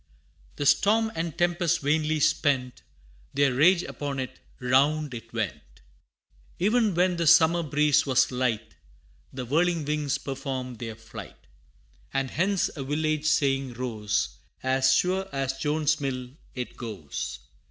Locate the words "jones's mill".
15.59-16.31